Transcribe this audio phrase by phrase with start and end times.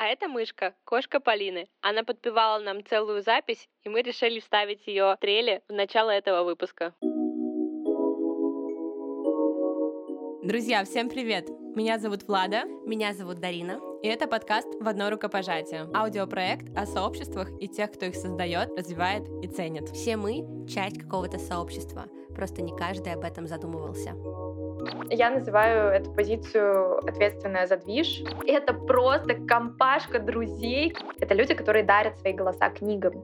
[0.00, 1.68] А это мышка, кошка Полины.
[1.80, 6.44] Она подпевала нам целую запись, и мы решили вставить ее в трели в начало этого
[6.44, 6.94] выпуска.
[10.44, 11.48] Друзья, всем привет!
[11.74, 12.62] Меня зовут Влада.
[12.86, 13.80] Меня зовут Дарина.
[14.04, 15.88] И это подкаст «В одно рукопожатие».
[15.92, 19.88] Аудиопроект о сообществах и тех, кто их создает, развивает и ценит.
[19.88, 22.06] Все мы— часть какого-то сообщества.
[22.36, 24.14] Просто не каждый об этом задумывался.
[25.10, 28.22] Я называю эту позицию ответственная за движ.
[28.46, 30.94] Это просто компашка друзей.
[31.18, 33.22] Это люди, которые дарят свои голоса книгам.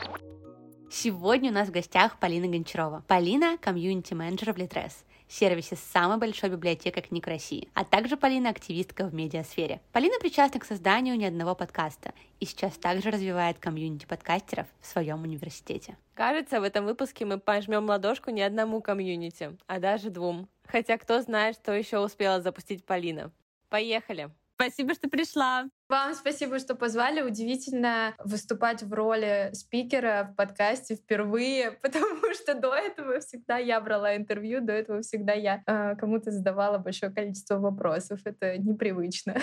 [0.91, 3.03] Сегодня у нас в гостях Полина Гончарова.
[3.09, 9.07] Полина— комьюнити-менеджер в Литрес сервисе с самой большой библиотекой книг России, а также Полина активистка
[9.07, 9.81] в медиасфере.
[9.93, 15.23] Полина причастна к созданию ни одного подкаста и сейчас также развивает комьюнити подкастеров в своем
[15.23, 15.97] университете.
[16.15, 20.49] Кажется, в этом выпуске мы пожмем ладошку не одному комьюнити, а даже двум.
[20.67, 23.31] Хотя кто знает, что еще успела запустить Полина.
[23.69, 24.31] Поехали!
[24.57, 25.69] Спасибо, что пришла.
[25.89, 27.23] Вам спасибо, что позвали.
[27.23, 34.17] Удивительно выступать в роли спикера в подкасте впервые, потому что до этого всегда я брала
[34.17, 38.21] интервью, до этого всегда я э, кому-то задавала большое количество вопросов.
[38.25, 39.37] Это непривычно.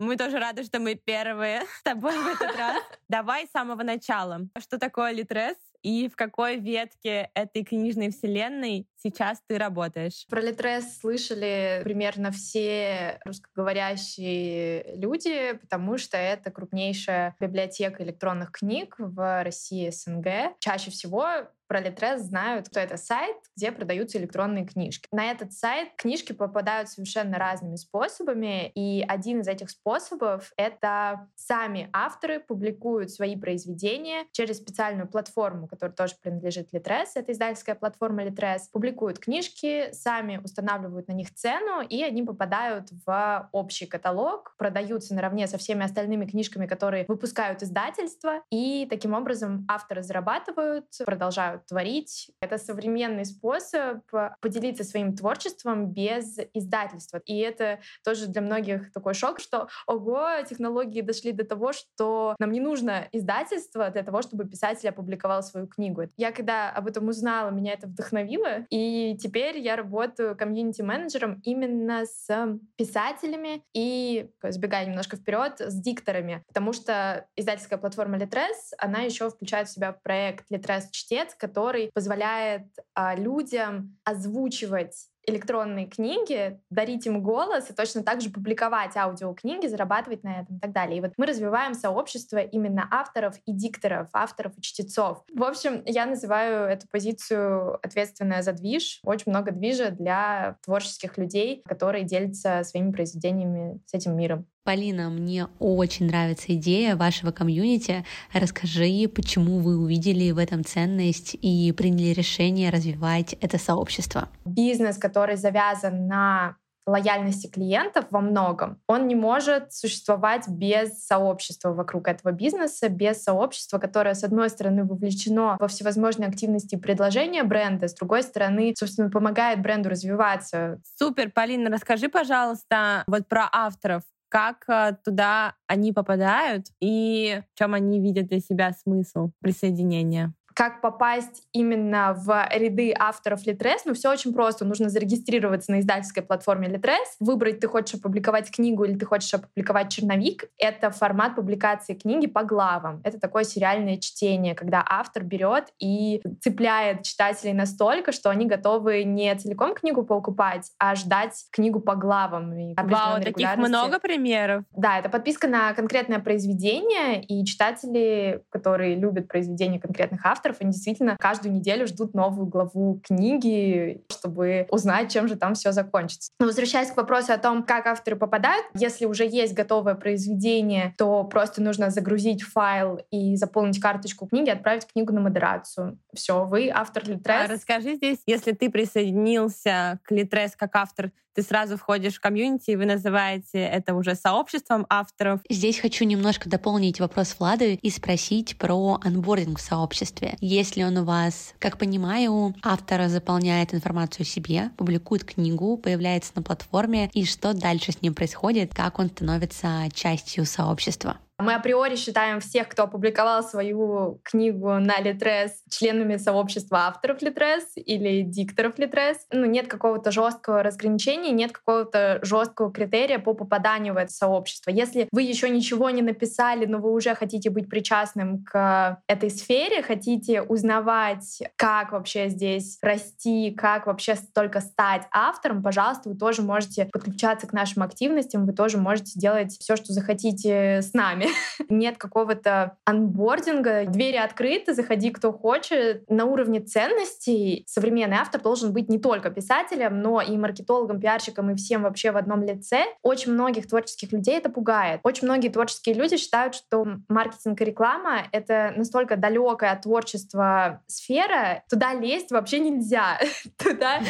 [0.00, 2.82] Мы тоже рады, что мы первые с тобой в этот раз.
[3.08, 4.40] Давай с самого начала.
[4.58, 10.26] Что такое Литрес и в какой ветке этой книжной вселенной сейчас ты работаешь?
[10.28, 19.44] Про Литрес слышали примерно все русскоговорящие люди, потому что это крупнейшая библиотека электронных книг в
[19.44, 20.56] России СНГ.
[20.58, 21.26] Чаще всего
[21.66, 25.08] про Литрес знают, что это сайт, где продаются электронные книжки.
[25.10, 31.88] На этот сайт книжки попадают совершенно разными способами, и один из этих способов— это сами
[31.92, 38.68] авторы публикуют свои произведения через специальную платформу, которая тоже принадлежит Литрес, это издательская платформа Литрес,
[38.68, 45.46] публикуют книжки, сами устанавливают на них цену, и они попадают в общий каталог, продаются наравне
[45.46, 52.30] со всеми остальными книжками, которые выпускают издательства, и таким образом авторы зарабатывают, продолжают творить.
[52.40, 53.98] Это современный способ
[54.40, 57.20] поделиться своим творчеством без издательства.
[57.26, 62.52] И это тоже для многих такой шок, что, ого, технологии дошли до того, что нам
[62.52, 66.04] не нужно издательство для того, чтобы писатель опубликовал свою книгу.
[66.16, 68.76] Я когда об этом узнала, меня это вдохновило, и
[69.20, 77.26] теперь я работаю комьюнити-менеджером именно с писателями и, сбегая немножко вперед, с дикторами, потому что
[77.36, 83.96] издательская платформа Litres, она еще включает в себя проект Litres Чтец, который позволяет а, людям
[84.04, 90.56] озвучивать электронные книги, дарить им голос и точно так же публиковать аудиокниги, зарабатывать на этом
[90.56, 90.98] и так далее.
[90.98, 95.24] И вот мы развиваем сообщество именно авторов и дикторов, авторов и чтецов.
[95.32, 99.00] В общем, я называю эту позицию ответственная за движ.
[99.02, 104.46] Очень много движа для творческих людей, которые делятся своими произведениями с этим миром.
[104.64, 108.02] Полина, мне очень нравится идея вашего комьюнити.
[108.32, 114.30] Расскажи, почему вы увидели в этом ценность и приняли решение развивать это сообщество.
[114.46, 122.08] Бизнес, который завязан на лояльности клиентов во многом, он не может существовать без сообщества вокруг
[122.08, 127.88] этого бизнеса, без сообщества, которое, с одной стороны, вовлечено во всевозможные активности и предложения бренда,
[127.88, 130.80] с другой стороны, собственно, помогает бренду развиваться.
[130.98, 137.74] Супер, Полина, расскажи, пожалуйста, вот про авторов как э, туда они попадают и в чем
[137.74, 144.10] они видят для себя смысл присоединения как попасть именно в ряды авторов Литрес, ну все
[144.10, 144.64] очень просто.
[144.64, 149.92] Нужно зарегистрироваться на издательской платформе Литрес, выбрать, ты хочешь опубликовать книгу или ты хочешь опубликовать
[149.92, 150.44] черновик.
[150.58, 153.00] Это формат публикации книги по главам.
[153.04, 159.34] Это такое сериальное чтение, когда автор берет и цепляет читателей настолько, что они готовы не
[159.34, 162.54] целиком книгу покупать, а ждать книгу по главам.
[162.54, 164.64] И Вау, таких много примеров.
[164.72, 170.72] Да, это подписка на конкретное произведение, и читатели, которые любят произведения конкретных авторов, авторов, они
[170.72, 176.30] действительно каждую неделю ждут новую главу книги, чтобы узнать, чем же там все закончится.
[176.38, 181.24] Но возвращаясь к вопросу о том, как авторы попадают, если уже есть готовое произведение, то
[181.24, 185.98] просто нужно загрузить файл и заполнить карточку книги, отправить книгу на модерацию.
[186.12, 187.44] Все, вы автор Литрес.
[187.44, 192.70] А расскажи здесь, если ты присоединился к Литрес как автор, ты сразу входишь в комьюнити,
[192.70, 195.40] и вы называете это уже сообществом авторов.
[195.50, 200.36] Здесь хочу немножко дополнить вопрос Влады и спросить про анбординг в сообществе.
[200.40, 207.10] Если он у вас, как понимаю, автор заполняет информацию себе, публикует книгу, появляется на платформе,
[207.12, 211.18] и что дальше с ним происходит, как он становится частью сообщества?
[211.40, 218.22] Мы априори считаем всех, кто опубликовал свою книгу на Литрес, членами сообщества авторов Литрес или
[218.22, 219.16] дикторов Литрес.
[219.32, 224.70] Ну, нет какого-то жесткого разграничения, нет какого-то жесткого критерия по попаданию в это сообщество.
[224.70, 229.82] Если вы еще ничего не написали, но вы уже хотите быть причастным к этой сфере,
[229.82, 236.88] хотите узнавать, как вообще здесь расти, как вообще только стать автором, пожалуйста, вы тоже можете
[236.92, 241.23] подключаться к нашим активностям, вы тоже можете делать все, что захотите с нами.
[241.68, 246.08] Нет какого-то анбординга, двери открыты, заходи кто хочет.
[246.10, 251.54] На уровне ценностей современный автор должен быть не только писателем, но и маркетологом, пиарщиком и
[251.54, 252.84] всем вообще в одном лице.
[253.02, 255.00] Очень многих творческих людей это пугает.
[255.02, 261.62] Очень многие творческие люди считают, что маркетинг и реклама— это настолько далекая от творчества сфера,
[261.68, 263.18] туда лезть вообще нельзя.
[263.56, 264.00] Туда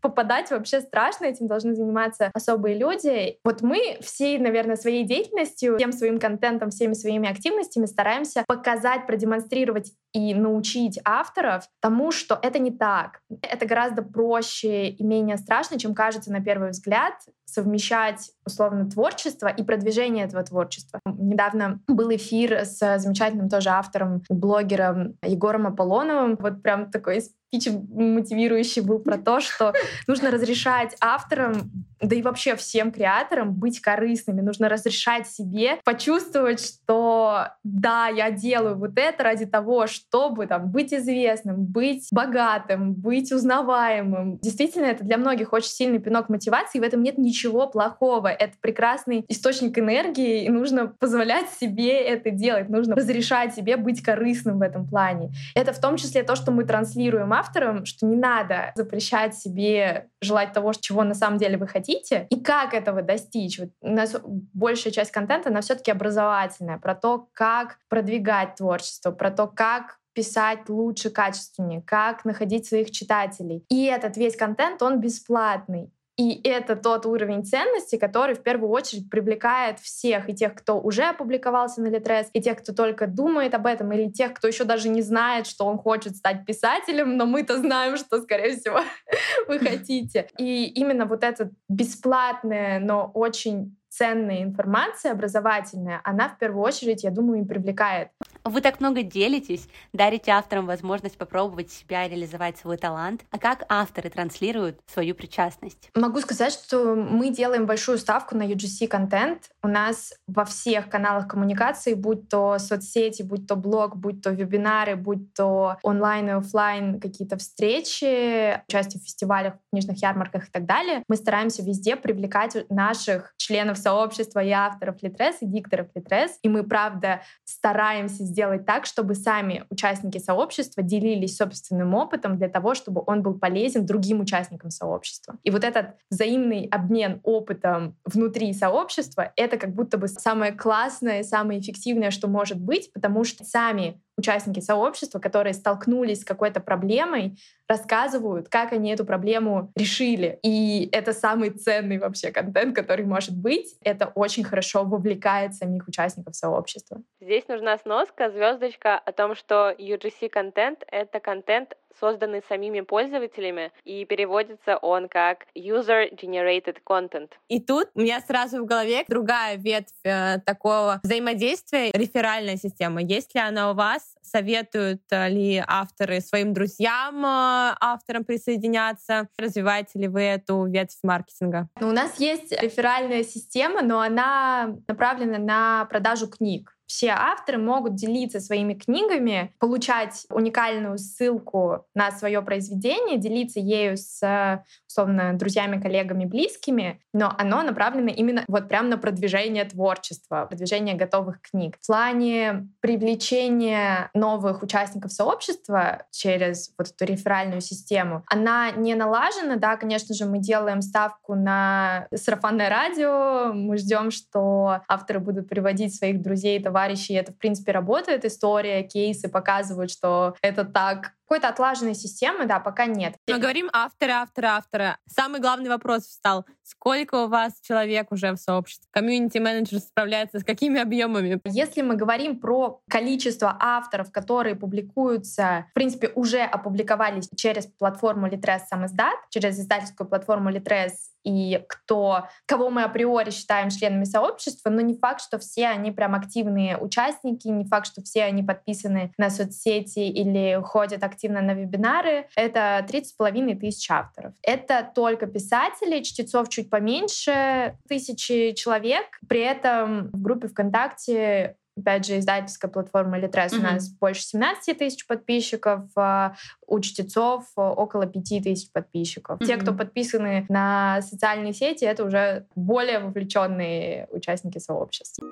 [0.00, 3.38] попадать вообще страшно, этим должны заниматься особые люди.
[3.44, 9.92] Вот мы всей, наверное, своей деятельностью, всем своим контентом, всеми своими активностями стараемся показать, продемонстрировать
[10.14, 13.20] и научить авторов тому, что это не так.
[13.42, 17.14] Это гораздо проще и менее страшно, чем кажется на первый взгляд,
[17.44, 21.00] совмещать условно творчество и продвижение этого творчества.
[21.04, 26.36] Недавно был эфир с замечательным тоже автором, блогером Егором Аполлоновым.
[26.40, 29.72] Вот прям такой спич мотивирующий был про то, что
[30.06, 34.40] нужно разрешать авторам, да и вообще всем креаторам быть корыстными.
[34.40, 40.92] Нужно разрешать себе почувствовать, что да, я делаю вот это ради того, чтобы там быть
[40.92, 44.38] известным, быть богатым, быть узнаваемым.
[44.38, 48.28] Действительно, это для многих очень сильный пинок мотивации, и в этом нет ничего плохого.
[48.28, 52.68] Это прекрасный источник энергии, и нужно позволять себе это делать.
[52.68, 55.30] Нужно разрешать себе быть корыстным в этом плане.
[55.54, 60.52] Это в том числе то, что мы транслируем авторам, что не надо запрещать себе желать
[60.52, 63.58] того, чего на самом деле вы хотите, и как этого достичь.
[63.58, 69.30] Вот у нас большая часть контента, она все-таки образовательная, про то, как продвигать творчество, про
[69.30, 73.64] то, как писать лучше, качественнее, как находить своих читателей.
[73.68, 75.92] И этот весь контент, он бесплатный.
[76.18, 81.04] И это тот уровень ценности, который в первую очередь привлекает всех, и тех, кто уже
[81.04, 84.88] опубликовался на Литрес, и тех, кто только думает об этом, или тех, кто еще даже
[84.88, 88.80] не знает, что он хочет стать писателем, но мы-то знаем, что, скорее всего,
[89.46, 90.28] вы хотите.
[90.38, 97.10] И именно вот это бесплатное, но очень ценная информация образовательная, она в первую очередь, я
[97.10, 98.08] думаю, и привлекает.
[98.48, 103.26] Вы так много делитесь, дарите авторам возможность попробовать себя, реализовать свой талант.
[103.30, 105.90] А как авторы транслируют свою причастность?
[105.94, 109.50] Могу сказать, что мы делаем большую ставку на UGC-контент.
[109.62, 114.96] У нас во всех каналах коммуникации, будь то соцсети, будь то блог, будь то вебинары,
[114.96, 121.02] будь то онлайн и офлайн какие-то встречи, участие в фестивалях, книжных ярмарках и так далее,
[121.06, 126.38] мы стараемся везде привлекать наших членов сообщества и авторов Литрес, и дикторов Литрес.
[126.42, 132.74] И мы, правда, стараемся сделать так, чтобы сами участники сообщества делились собственным опытом для того,
[132.74, 135.36] чтобы он был полезен другим участникам сообщества.
[135.44, 141.60] И вот этот взаимный обмен опытом внутри сообщества— это как будто бы самое классное, самое
[141.60, 147.38] эффективное, что может быть, потому что сами участники сообщества, которые столкнулись с какой-то проблемой,
[147.68, 150.38] рассказывают, как они эту проблему решили.
[150.42, 153.76] И это самый ценный вообще контент, который может быть.
[153.82, 157.02] Это очень хорошо вовлекает самих участников сообщества.
[157.20, 164.76] Здесь нужна сноска, звездочка о том, что UGC-контент— это контент созданный самими пользователями, и переводится
[164.78, 167.30] он как User-Generated Content.
[167.48, 173.02] И тут у меня сразу в голове другая ветвь э, такого взаимодействия, реферальная система.
[173.02, 174.14] Есть ли она у вас?
[174.22, 179.28] Советуют э, ли авторы своим друзьям, э, авторам присоединяться?
[179.38, 181.68] Развиваете ли вы эту ветвь маркетинга?
[181.80, 187.94] Ну, у нас есть реферальная система, но она направлена на продажу книг все авторы могут
[187.94, 196.24] делиться своими книгами, получать уникальную ссылку на свое произведение, делиться ею с, условно, друзьями, коллегами,
[196.24, 201.76] близкими, но оно направлено именно вот прям на продвижение творчества, продвижение готовых книг.
[201.80, 209.76] В плане привлечения новых участников сообщества через вот эту реферальную систему, она не налажена, да,
[209.76, 216.22] конечно же, мы делаем ставку на сарафанное радио, мы ждем, что авторы будут приводить своих
[216.22, 216.77] друзей, товарищей,
[217.16, 218.24] это, в принципе, работает.
[218.24, 223.16] История, кейсы показывают, что это так Какой-то отлаженной системы, да, пока нет.
[223.28, 224.96] Мы говорим авторы, авторы, авторы.
[225.06, 226.46] Самый главный вопрос встал.
[226.62, 228.88] Сколько у вас человек уже в сообществе?
[228.92, 231.38] Комьюнити-менеджер справляется с какими объемами?
[231.44, 238.60] Если мы говорим про количество авторов, которые публикуются, в принципе, уже опубликовались через платформу Litres
[238.70, 240.92] сам издат, через издательскую платформу Litres
[241.24, 246.14] и кто, кого мы априори считаем членами сообщества, но не факт, что все они прям
[246.14, 252.28] активные участники, не факт, что все они подписаны на соцсети или ходят активно на вебинары.
[252.36, 254.34] Это 30,5 тысяч авторов.
[254.42, 259.06] Это только писатели, чтецов чуть поменьше, тысячи человек.
[259.28, 263.58] При этом в группе ВКонтакте опять же, издательская платформа Литрес mm-hmm.
[263.58, 266.34] у нас больше 17 тысяч подписчиков, а
[266.66, 269.40] у чтецов около 5 тысяч подписчиков.
[269.40, 269.46] Mm-hmm.
[269.46, 275.24] Те, кто подписаны на социальные сети, это уже более вовлеченные участники сообщества.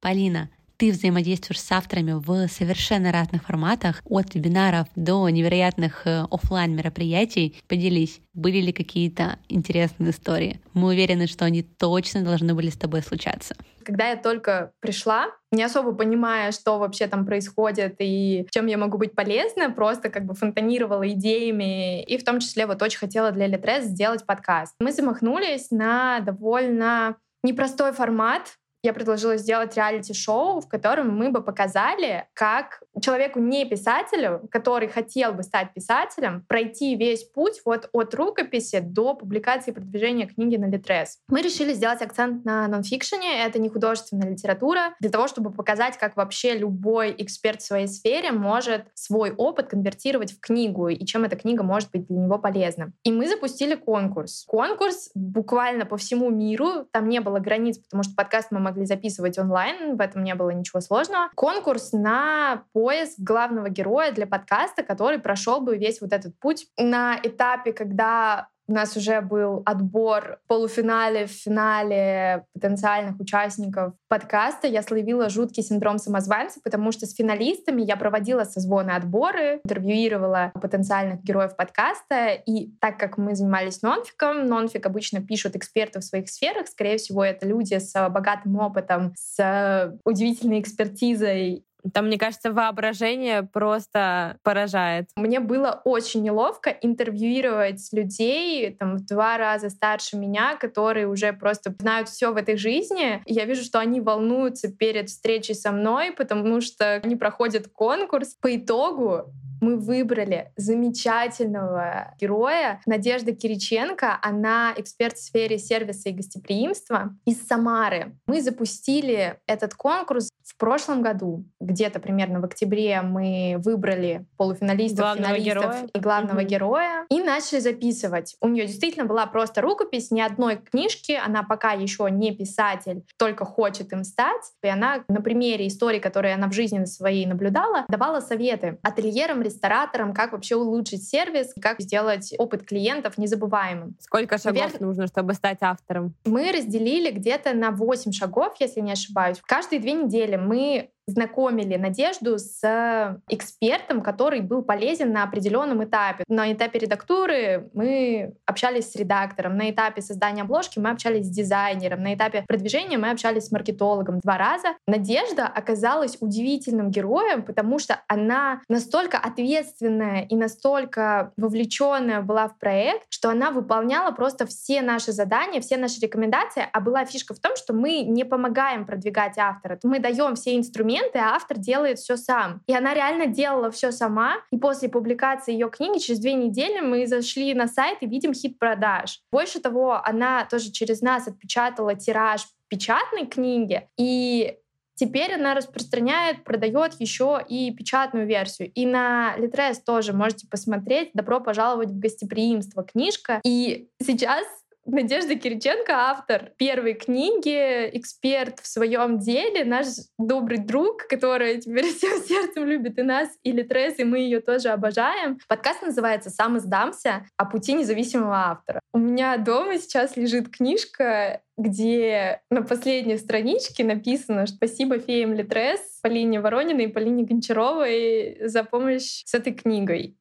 [0.00, 6.74] Полина, ты взаимодействуешь с авторами в совершенно разных форматах, от вебинаров до невероятных э, офлайн
[6.74, 7.56] мероприятий.
[7.68, 10.60] Поделись, были ли какие-то интересные истории?
[10.74, 13.56] Мы уверены, что они точно должны были с тобой случаться.
[13.84, 18.98] Когда я только пришла, не особо понимая, что вообще там происходит и чем я могу
[18.98, 23.46] быть полезна, просто как бы фонтанировала идеями и в том числе вот очень хотела для
[23.46, 24.74] Литрес сделать подкаст.
[24.80, 28.56] Мы замахнулись на довольно непростой формат,
[28.86, 35.32] я предложила сделать реалити-шоу, в котором мы бы показали, как человеку не писателю, который хотел
[35.32, 40.66] бы стать писателем, пройти весь путь вот от рукописи до публикации и продвижения книги на
[40.66, 41.18] Литрес.
[41.28, 46.16] Мы решили сделать акцент на нонфикшене, это не художественная литература, для того, чтобы показать, как
[46.16, 51.36] вообще любой эксперт в своей сфере может свой опыт конвертировать в книгу и чем эта
[51.36, 52.92] книга может быть для него полезна.
[53.02, 54.44] И мы запустили конкурс.
[54.46, 59.38] Конкурс буквально по всему миру, там не было границ, потому что подкаст мы могли записывать
[59.38, 61.30] онлайн, в этом не было ничего сложного.
[61.34, 67.18] Конкурс на поиск главного героя для подкаста, который прошел бы весь вот этот путь на
[67.22, 74.66] этапе, когда у нас уже был отбор в полуфинале, в финале потенциальных участников подкаста.
[74.66, 81.22] Я словила жуткий синдром самозванца, потому что с финалистами я проводила созвоны отборы, интервьюировала потенциальных
[81.22, 82.32] героев подкаста.
[82.46, 86.66] И так как мы занимались нонфиком, нонфик обычно пишут эксперты в своих сферах.
[86.66, 94.38] Скорее всего, это люди с богатым опытом, с удивительной экспертизой там, мне кажется, воображение просто
[94.42, 95.10] поражает.
[95.16, 101.74] Мне было очень неловко интервьюировать людей там, в два раза старше меня, которые уже просто
[101.78, 103.22] знают все в этой жизни.
[103.26, 108.36] И я вижу, что они волнуются перед встречей со мной, потому что они проходят конкурс.
[108.40, 109.32] По итогу
[109.66, 112.80] мы выбрали замечательного героя.
[112.86, 118.16] Надежда Кириченко, она эксперт в сфере сервиса и гостеприимства из Самары.
[118.28, 121.44] Мы запустили этот конкурс в прошлом году.
[121.60, 125.88] Где-то примерно в октябре мы выбрали полуфиналистов, главного финалистов героя.
[125.92, 126.46] и главного угу.
[126.46, 128.36] героя и начали записывать.
[128.40, 131.12] У нее действительно была просто рукопись, ни одной книжки.
[131.12, 134.42] Она пока еще не писатель, только хочет им стать.
[134.62, 140.12] И она на примере истории, которые она в жизни своей наблюдала, давала советы ательерам, рестораторам,
[140.12, 143.96] как вообще улучшить сервис, как сделать опыт клиентов незабываемым.
[144.00, 144.80] Сколько шагов Наверх...
[144.80, 146.14] нужно, чтобы стать автором?
[146.24, 149.40] Мы разделили где-то на 8 шагов, если не ошибаюсь.
[149.46, 156.24] Каждые две недели мы знакомили Надежду с экспертом, который был полезен на определенном этапе.
[156.28, 162.02] На этапе редактуры мы общались с редактором, на этапе создания обложки мы общались с дизайнером,
[162.02, 164.68] на этапе продвижения мы общались с маркетологом два раза.
[164.86, 173.06] Надежда оказалась удивительным героем, потому что она настолько ответственная и настолько вовлеченная была в проект,
[173.10, 177.54] что она выполняла просто все наши задания, все наши рекомендации, а была фишка в том,
[177.56, 182.62] что мы не помогаем продвигать автора, мы даем все инструменты, моменты автор делает все сам.
[182.66, 184.36] И она реально делала все сама.
[184.50, 188.58] И после публикации ее книги через две недели мы зашли на сайт и видим хит
[188.58, 189.20] продаж.
[189.30, 193.88] Больше того, она тоже через нас отпечатала тираж печатной книги.
[193.98, 194.56] И
[194.98, 198.72] Теперь она распространяет, продает еще и печатную версию.
[198.72, 201.10] И на Литрес тоже можете посмотреть.
[201.12, 203.42] Добро пожаловать в гостеприимство книжка.
[203.44, 204.46] И сейчас
[204.86, 212.22] Надежда Кириченко, автор первой книги, эксперт в своем деле, наш добрый друг, который теперь всем
[212.22, 215.40] сердцем любит и нас, и Литрес, и мы ее тоже обожаем.
[215.48, 218.78] Подкаст называется «Сам издамся» о пути независимого автора.
[218.92, 226.40] У меня дома сейчас лежит книжка, где на последней страничке написано «Спасибо феям Литрес, Полине
[226.40, 230.16] Ворониной и Полине Гончаровой за помощь с этой книгой».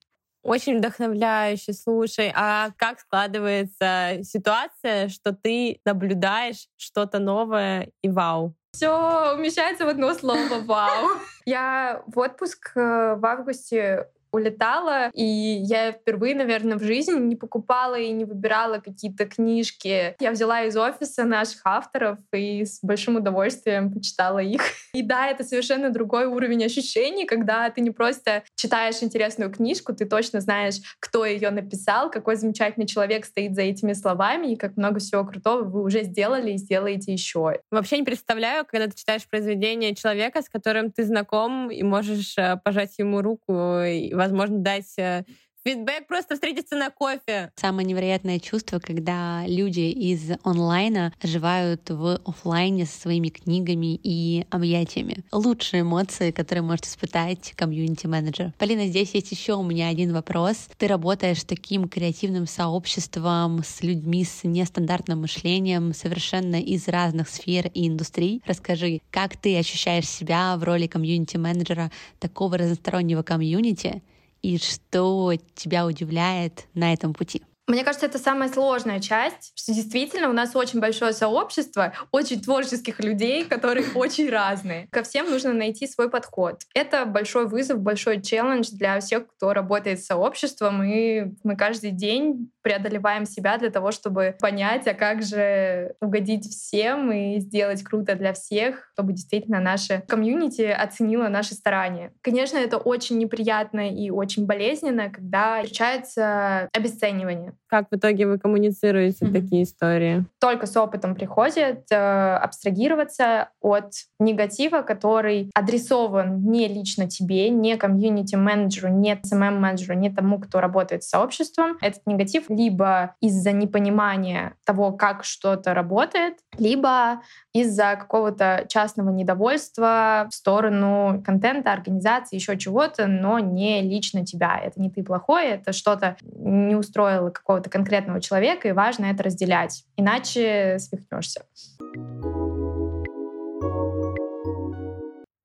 [0.46, 1.74] Очень вдохновляюще.
[1.74, 8.54] Слушай, а как складывается ситуация, что ты наблюдаешь что-то новое и вау?
[8.74, 11.10] Все умещается в одно слово «вау».
[11.46, 17.96] Я в отпуск э, в августе улетала, и я впервые, наверное, в жизни не покупала
[17.96, 20.15] и не выбирала какие-то книжки.
[20.20, 24.62] Я взяла из офиса наших авторов и с большим удовольствием почитала их.
[24.94, 30.06] И да, это совершенно другой уровень ощущений, когда ты не просто читаешь интересную книжку, ты
[30.06, 35.00] точно знаешь, кто ее написал, какой замечательный человек стоит за этими словами, и как много
[35.00, 37.60] всего крутого вы уже сделали и сделаете еще.
[37.72, 42.58] Вообще не представляю, когда ты читаешь произведение человека, с которым ты знаком, и можешь э,
[42.63, 45.24] пожать ему руку, и, возможно, дать э,
[45.65, 47.51] фидбэк, просто встретиться на кофе.
[47.55, 55.24] Самое невероятное чувство, когда люди из онлайна оживают в офлайне со своими книгами и объятиями.
[55.32, 58.53] Лучшие эмоции, которые может испытать комьюнити-менеджер.
[58.60, 60.67] Полина, здесь есть еще у меня один вопрос.
[60.77, 67.72] Ты работаешь с таким креативным сообществом, с людьми с нестандартным мышлением, совершенно из разных сфер
[67.74, 68.44] и индустрий.
[68.46, 74.03] Расскажи, как ты ощущаешь себя в роли комьюнити-менеджера такого разностороннего комьюнити,
[74.46, 77.42] и что тебя удивляет на этом пути?
[77.68, 83.00] Мне кажется, это самая сложная часть, что действительно у нас очень большое сообщество, очень творческих
[83.00, 84.88] людей, которые очень разные.
[84.92, 86.62] Ко всем нужно найти свой подход.
[86.76, 92.52] Это большой вызов, большой челлендж для всех, кто работает с сообществом, и мы каждый день
[92.62, 98.34] преодолеваем себя для того, чтобы понять, а как же угодить всем и сделать круто для
[98.34, 102.14] всех, чтобы действительно наше комьюнити оценило наши старания.
[102.22, 107.55] Конечно, это очень неприятно и очень болезненно, когда встречается обесценивание.
[107.68, 109.34] Как в итоге вы коммуницируете mm-hmm.
[109.34, 110.26] такие истории?
[110.40, 118.90] Только с опытом приходит э, абстрагироваться от негатива, который адресован не лично тебе, не комьюнити-менеджеру,
[118.90, 121.78] не SMM-менеджеру, не тому, кто работает с сообществом.
[121.82, 127.22] Этот негатив либо из-за непонимания того, как что-то работает, либо
[127.54, 134.60] из-за какого-то частного недовольства в сторону контента, организации, еще чего-то, но не лично тебя.
[134.64, 139.84] Это не ты плохой, это что-то не устроило какого-то конкретного человека, и важно это разделять.
[139.98, 141.46] Иначе свихнешься.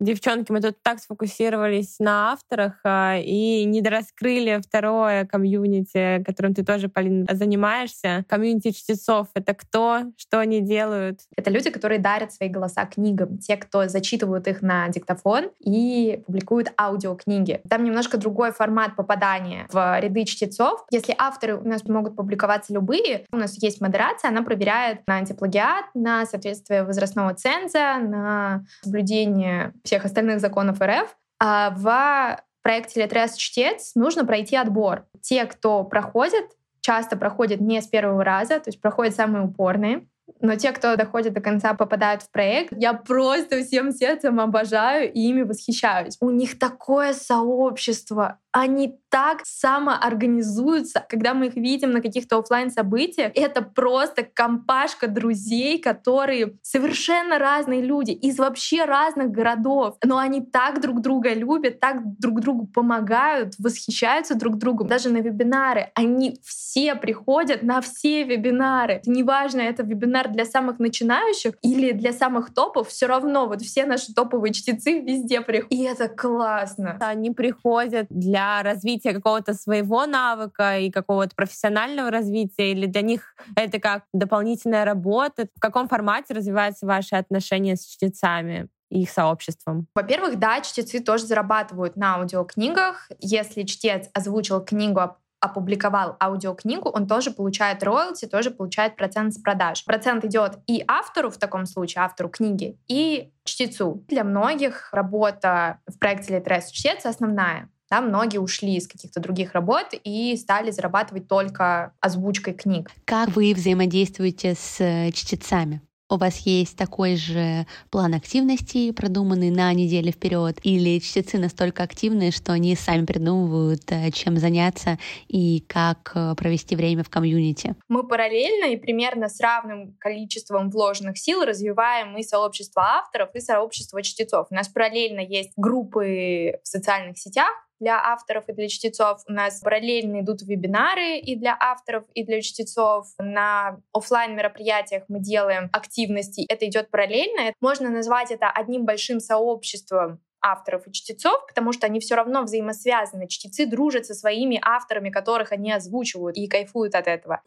[0.00, 6.64] Девчонки, мы тут так сфокусировались на авторах а, и не дораскрыли второе комьюнити, которым ты
[6.64, 8.24] тоже, Полина, занимаешься.
[8.26, 10.04] Комьюнити чтецов— это кто?
[10.16, 11.20] Что они делают?
[11.36, 13.36] Это люди, которые дарят свои голоса книгам.
[13.36, 17.60] Те, кто зачитывают их на диктофон и публикуют аудиокниги.
[17.68, 20.82] Там немножко другой формат попадания в ряды чтецов.
[20.90, 25.84] Если авторы у нас могут публиковаться любые, у нас есть модерация, она проверяет на антиплагиат,
[25.92, 31.16] на соответствие возрастного ценза, на соблюдение всех остальных законов РФ.
[31.40, 35.04] А в проекте Литрес Чтец нужно пройти отбор.
[35.20, 36.44] Те, кто проходит,
[36.80, 40.06] часто проходят не с первого раза, то есть проходят самые упорные.
[40.40, 45.20] Но те, кто доходит до конца, попадают в проект, я просто всем сердцем обожаю и
[45.20, 46.16] ими восхищаюсь.
[46.20, 53.32] У них такое сообщество, они так самоорганизуются, когда мы их видим на каких-то офлайн событиях.
[53.34, 60.80] Это просто компашка друзей, которые совершенно разные люди из вообще разных городов, но они так
[60.80, 64.88] друг друга любят, так друг другу помогают, восхищаются друг другом.
[64.88, 69.02] Даже на вебинары они все приходят на все вебинары.
[69.06, 74.12] Неважно, это вебинар для самых начинающих или для самых топов, все равно вот все наши
[74.14, 75.72] топовые чтецы везде приходят.
[75.72, 76.96] И это классно.
[77.00, 78.62] Они приходят для для
[79.00, 85.46] развития какого-то своего навыка и какого-то профессионального развития, или для них это как дополнительная работа?
[85.56, 88.68] В каком формате развиваются ваши отношения с чтецами?
[88.90, 89.86] и их сообществом?
[89.94, 93.08] Во-первых, да, чтецы тоже зарабатывают на аудиокнигах.
[93.20, 99.84] Если чтец озвучил книгу, опубликовал аудиокнигу, он тоже получает роялти, тоже получает процент с продаж.
[99.84, 104.04] Процент идет и автору в таком случае, автору книги, и чтецу.
[104.08, 107.70] Для многих работа в проекте «Литрес чтец» основная.
[107.90, 112.90] Да, многие ушли из каких-то других работ и стали зарабатывать только озвучкой книг.
[113.04, 115.80] Как вы взаимодействуете с э, чтецами?
[116.10, 122.32] у вас есть такой же план активности, продуманный на неделю вперед, или чтецы настолько активные,
[122.32, 124.98] что они сами придумывают, э, чем заняться
[125.28, 127.76] и как э, провести время в комьюнити?
[127.88, 134.02] Мы параллельно и примерно с равным количеством вложенных сил развиваем и сообщество авторов, и сообщество
[134.02, 134.48] чтецов.
[134.50, 139.22] У нас параллельно есть группы в социальных сетях, для авторов и для чтецов.
[139.26, 143.06] У нас параллельно идут вебинары и для авторов, и для чтецов.
[143.18, 146.44] На офлайн мероприятиях мы делаем активности.
[146.48, 147.52] Это идет параллельно.
[147.60, 153.28] Можно назвать это одним большим сообществом авторов и чтецов, потому что они все равно взаимосвязаны.
[153.28, 157.42] Чтецы дружат со своими авторами, которых они озвучивают, и кайфуют от этого.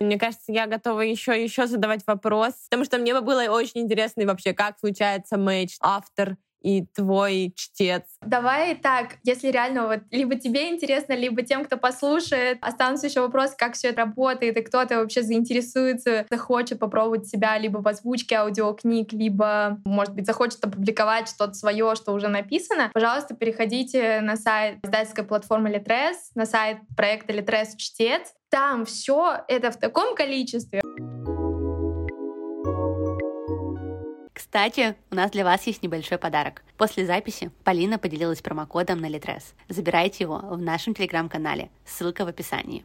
[0.00, 4.24] мне кажется, я готова еще еще задавать вопрос, потому что мне бы было очень интересно
[4.24, 8.02] вообще, как случается матч автор и твой чтец.
[8.22, 13.54] Давай так, если реально вот либо тебе интересно, либо тем, кто послушает, останутся еще вопросы,
[13.56, 19.12] как все это работает, и кто-то вообще заинтересуется, захочет попробовать себя либо в озвучке аудиокниг,
[19.12, 25.24] либо, может быть, захочет опубликовать что-то свое, что уже написано, пожалуйста, переходите на сайт издательской
[25.24, 28.34] платформы Литрес, на сайт проекта Литрес Чтец.
[28.50, 30.80] Там все это в таком количестве.
[34.58, 36.64] Кстати, у нас для вас есть небольшой подарок.
[36.76, 39.54] После записи Полина поделилась промокодом на Литрес.
[39.68, 41.70] Забирайте его в нашем телеграм-канале.
[41.84, 42.84] Ссылка в описании.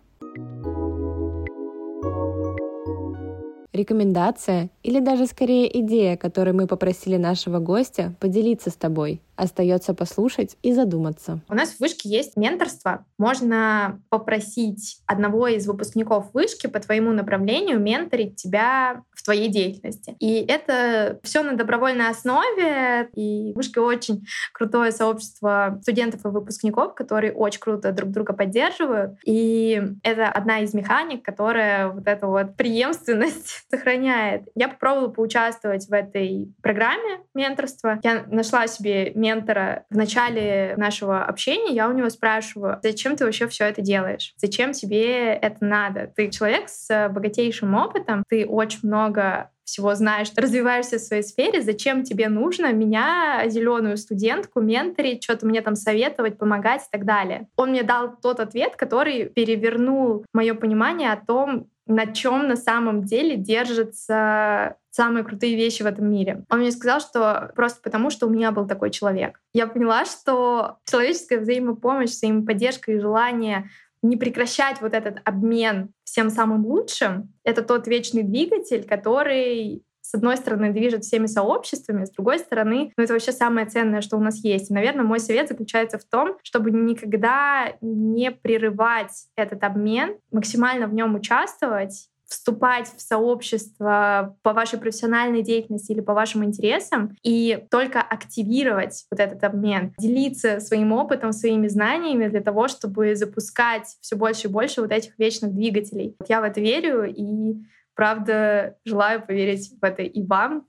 [3.73, 10.57] Рекомендация или даже скорее идея, которой мы попросили нашего гостя поделиться с тобой– Остается послушать
[10.61, 11.41] и задуматься.
[11.49, 13.05] У нас в вышке есть менторство.
[13.17, 20.15] Можно попросить одного из выпускников вышки по твоему направлению менторить тебя в твоей деятельности.
[20.19, 23.09] И это все на добровольной основе.
[23.15, 29.17] И в вышке очень крутое сообщество студентов и выпускников, которые очень круто друг друга поддерживают.
[29.25, 34.43] И это одна из механик, которая вот эту вот преемственность сохраняет.
[34.55, 37.99] Я попробовала поучаствовать в этой программе менторства.
[38.03, 43.47] Я нашла себе ментора в начале нашего общения, я у него спрашиваю, зачем ты вообще
[43.47, 44.33] все это делаешь?
[44.37, 46.11] Зачем тебе это надо?
[46.15, 52.03] Ты человек с богатейшим опытом, ты очень много всего знаешь, развиваешься в своей сфере, зачем
[52.03, 57.47] тебе нужно меня, зеленую студентку, менторить, что-то мне там советовать, помогать и так далее.
[57.55, 63.03] Он мне дал тот ответ, который перевернул мое понимание о том, на чем на самом
[63.03, 66.45] деле держатся самые крутые вещи в этом мире.
[66.49, 69.39] Он мне сказал, что просто потому, что у меня был такой человек.
[69.53, 73.69] Я поняла, что человеческая взаимопомощь, взаимоподдержка и желание
[74.01, 80.37] не прекращать вот этот обмен всем самым лучшим, это тот вечный двигатель, который с одной
[80.37, 84.43] стороны, движет всеми сообществами, с другой стороны, ну, это вообще самое ценное, что у нас
[84.43, 84.69] есть.
[84.69, 90.93] И, наверное, мой совет заключается в том, чтобы никогда не прерывать этот обмен, максимально в
[90.93, 98.01] нем участвовать вступать в сообщество по вашей профессиональной деятельности или по вашим интересам и только
[98.01, 104.47] активировать вот этот обмен, делиться своим опытом, своими знаниями для того, чтобы запускать все больше
[104.47, 106.15] и больше вот этих вечных двигателей.
[106.27, 107.55] Я в это верю и
[107.95, 110.67] Правда, желаю поверить в это и вам.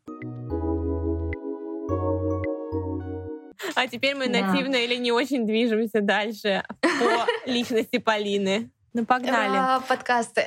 [3.75, 4.47] А теперь мы да.
[4.47, 8.71] нативно или не очень движемся дальше по личности Полины.
[8.93, 9.57] Ну, погнали.
[9.57, 10.47] А, подкасты.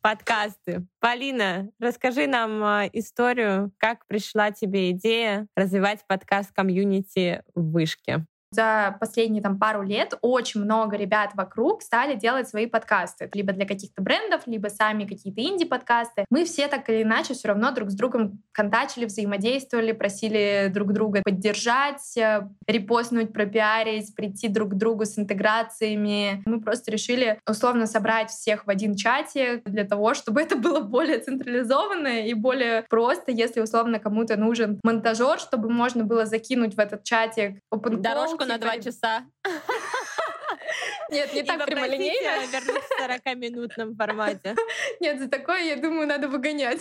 [0.00, 0.86] Подкасты.
[1.00, 8.96] Полина, расскажи нам а, историю, как пришла тебе идея развивать подкаст комьюнити в Вышке за
[9.00, 13.30] последние там пару лет очень много ребят вокруг стали делать свои подкасты.
[13.34, 16.24] Либо для каких-то брендов, либо сами какие-то инди-подкасты.
[16.30, 21.22] Мы все так или иначе все равно друг с другом контачили, взаимодействовали, просили друг друга
[21.24, 26.42] поддержать, э, репостнуть, пропиарить, прийти друг к другу с интеграциями.
[26.46, 31.18] Мы просто решили условно собрать всех в один чате для того, чтобы это было более
[31.18, 37.04] централизованно и более просто, если условно кому-то нужен монтажер, чтобы можно было закинуть в этот
[37.04, 38.02] чатик open
[38.44, 39.24] на два часа.
[41.10, 42.46] Нет, не так прямолинейно.
[42.46, 44.56] вернуться в 40-минутном формате.
[45.00, 46.80] Нет, за такое, я думаю, надо выгонять.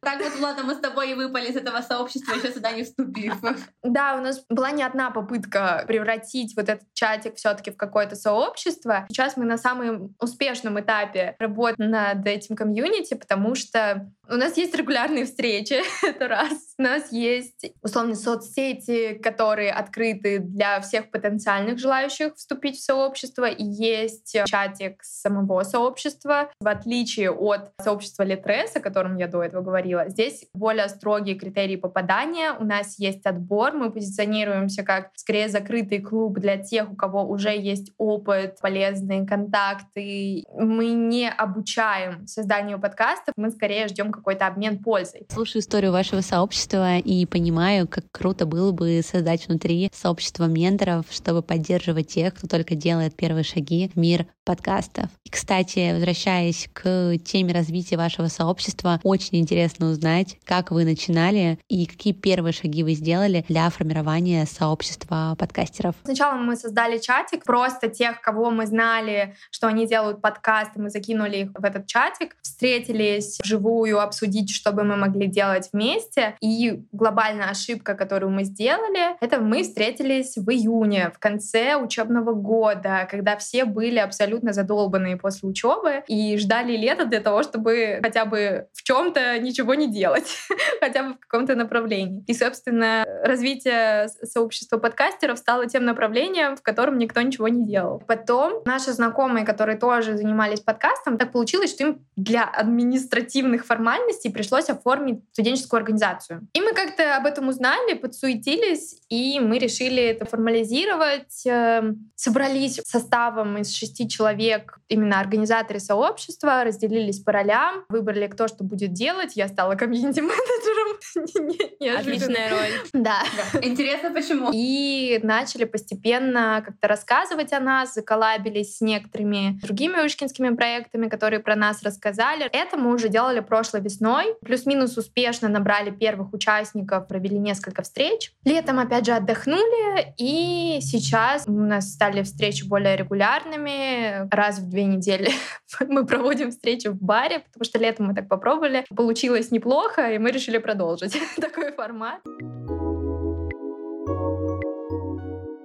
[0.00, 3.34] Так вот, ладно, мы с тобой и выпали из этого сообщества, еще сюда не вступив.
[3.82, 9.06] Да, у нас была не одна попытка превратить вот этот чатик все-таки в какое-то сообщество.
[9.08, 14.74] Сейчас мы на самом успешном этапе работы над этим комьюнити, потому что у нас есть
[14.74, 16.74] регулярные встречи, это раз.
[16.78, 23.27] У нас есть условно соцсети, которые открыты для всех потенциальных желающих вступить в сообщество.
[23.36, 26.50] И есть чатик самого сообщества.
[26.60, 31.76] В отличие от сообщества Литрес, о котором я до этого говорила, здесь более строгие критерии
[31.76, 32.52] попадания.
[32.58, 33.72] У нас есть отбор.
[33.72, 40.44] Мы позиционируемся как скорее закрытый клуб для тех, у кого уже есть опыт, полезные контакты.
[40.54, 45.26] Мы не обучаем созданию подкастов, мы скорее ждем какой-то обмен пользой.
[45.30, 51.42] Слушаю историю вашего сообщества и понимаю, как круто было бы создать внутри сообщества менторов, чтобы
[51.42, 55.10] поддерживать тех, кто только делает первые шаги в мир подкастов.
[55.24, 61.84] И, кстати, возвращаясь к теме развития вашего сообщества, очень интересно узнать, как вы начинали и
[61.84, 65.96] какие первые шаги вы сделали для формирования сообщества подкастеров.
[66.04, 71.38] Сначала мы создали чатик, просто тех, кого мы знали, что они делают подкасты, мы закинули
[71.38, 76.36] их в этот чатик, встретились вживую обсудить, что бы мы могли делать вместе.
[76.40, 82.97] И глобальная ошибка, которую мы сделали, это мы встретились в июне, в конце учебного года,
[83.06, 88.66] когда все были абсолютно задолбанные после учебы и ждали лета для того, чтобы хотя бы
[88.72, 90.36] в чем-то ничего не делать,
[90.80, 92.24] хотя бы в каком-то направлении.
[92.26, 98.02] И, собственно, развитие сообщества подкастеров стало тем направлением, в котором никто ничего не делал.
[98.06, 104.68] Потом наши знакомые, которые тоже занимались подкастом, так получилось, что им для административных формальностей пришлось
[104.68, 106.48] оформить студенческую организацию.
[106.52, 111.42] И мы как-то об этом узнали, подсуетились, и мы решили это формализировать.
[111.46, 118.64] Эм, собрались составом из шести человек, именно организаторы сообщества, разделились по ролям, выбрали, кто что
[118.64, 119.36] будет делать.
[119.36, 120.98] Я стала комьюнити-менеджером.
[121.98, 122.70] Отличная роль.
[122.94, 123.22] Да.
[123.62, 124.50] Интересно, почему?
[124.54, 131.56] И начали постепенно как-то рассказывать о нас, заколабились с некоторыми другими ушкинскими проектами, которые про
[131.56, 132.48] нас рассказали.
[132.52, 134.34] Это мы уже делали прошлой весной.
[134.40, 138.32] Плюс-минус успешно набрали первых участников, провели несколько встреч.
[138.44, 144.28] Летом, опять же, отдохнули, и сейчас у нас стали встречи более регулярными.
[144.34, 145.30] Раз в две недели
[145.88, 148.84] мы проводим встречи в баре, потому что летом мы так попробовали.
[148.94, 152.20] Получилось неплохо, и мы решили продолжить такой формат.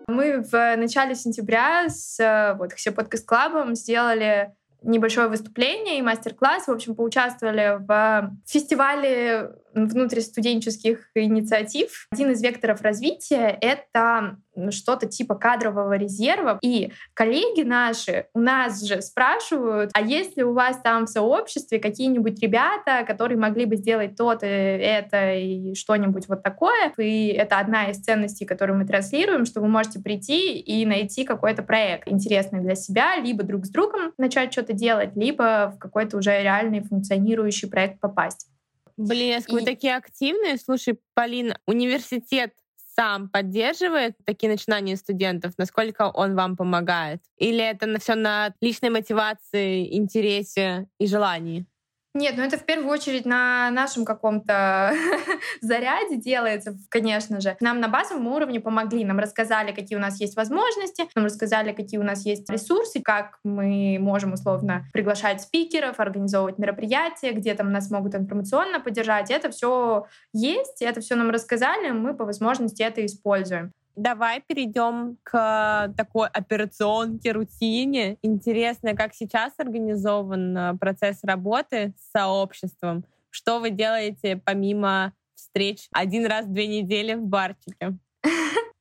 [0.07, 4.51] Мы в начале сентября с вот, все подкаст клабом сделали
[4.83, 6.67] небольшое выступление и мастер-класс.
[6.67, 12.07] В общем, поучаствовали в фестивале внутристуденческих инициатив.
[12.11, 14.37] Один из векторов развития— это
[14.69, 16.59] что-то типа кадрового резерва.
[16.61, 21.79] И коллеги наши у нас же спрашивают, а есть ли у вас там в сообществе
[21.79, 26.93] какие-нибудь ребята, которые могли бы сделать то-то, это и что-нибудь вот такое.
[26.97, 31.63] И это одна из ценностей, которую мы транслируем, что вы можете прийти и найти какой-то
[31.63, 36.41] проект интересный для себя, либо друг с другом начать что-то делать, либо в какой-то уже
[36.41, 38.52] реальный функционирующий проект попасть.
[38.97, 39.53] Блеск, и...
[39.53, 40.57] вы такие активные.
[40.57, 42.53] Слушай, Полин, университет
[42.95, 45.53] сам поддерживает такие начинания студентов?
[45.57, 47.21] Насколько он вам помогает?
[47.37, 51.65] Или это все на личной мотивации, интересе и желании?
[52.15, 54.93] Нет, ну это в первую очередь на нашем каком-то
[55.61, 57.57] заряде делается, конечно же.
[57.59, 61.99] Нам на базовом уровне помогли, нам рассказали, какие у нас есть возможности, нам рассказали, какие
[61.99, 67.89] у нас есть ресурсы, как мы можем условно приглашать спикеров, организовывать мероприятия, где там нас
[67.89, 69.31] могут информационно поддержать.
[69.31, 73.71] Это все есть, это все нам рассказали, мы по возможности это используем.
[73.95, 78.17] Давай перейдем к такой операционке, рутине.
[78.23, 83.05] Интересно, как сейчас организован э, процесс работы с сообществом.
[83.29, 87.97] Что вы делаете помимо встреч один раз в две недели в барчике?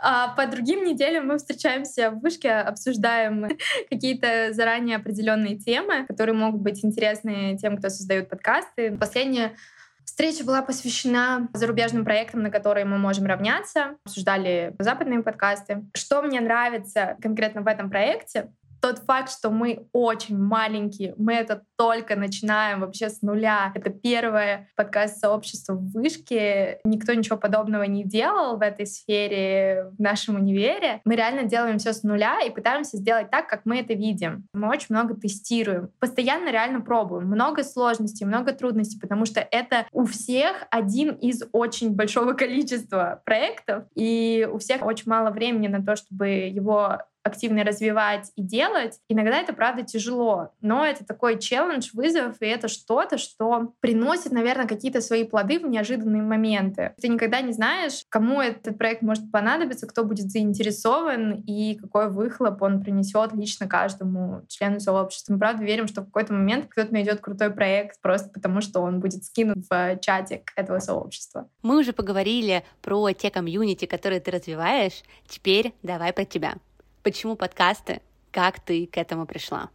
[0.04, 3.56] А по другим неделям мы встречаемся в вышке, обсуждаем
[3.90, 8.96] какие-то заранее определенные темы, которые могут быть интересны тем, кто создает подкасты.
[8.96, 9.54] Последнее
[10.04, 13.96] Встреча была посвящена зарубежным проектам, на которые мы можем равняться.
[14.04, 15.84] Обсуждали западные подкасты.
[15.94, 21.62] Что мне нравится конкретно в этом проекте, тот факт, что мы очень маленькие, мы это
[21.76, 23.70] только начинаем вообще с нуля.
[23.76, 26.80] Это первое подкаст сообщества в вышке.
[26.84, 31.00] Никто ничего подобного не делал в этой сфере в нашем универе.
[31.04, 34.46] Мы реально делаем все с нуля и пытаемся сделать так, как мы это видим.
[34.52, 35.90] Мы очень много тестируем.
[36.00, 37.26] Постоянно реально пробуем.
[37.26, 43.84] Много сложностей, много трудностей, потому что это у всех один из очень большого количества проектов,
[43.94, 48.98] и у всех очень мало времени на то, чтобы его активно развивать и делать.
[49.08, 54.66] Иногда это, правда, тяжело, но это такой челлендж, вызов, и это что-то, что приносит, наверное,
[54.66, 56.94] какие-то свои плоды в неожиданные моменты.
[57.00, 62.62] Ты никогда не знаешь, кому этот проект может понадобиться, кто будет заинтересован и какой выхлоп
[62.62, 65.34] он принесет лично каждому члену сообщества.
[65.34, 69.00] Мы, правда, верим, что в какой-то момент кто-то найдет крутой проект просто потому, что он
[69.00, 71.48] будет скинут в чатик этого сообщества.
[71.62, 75.02] Мы уже поговорили про те комьюнити, которые ты развиваешь.
[75.28, 76.54] Теперь давай про тебя.
[77.02, 78.00] Почему подкасты?
[78.30, 79.70] Как ты к этому пришла?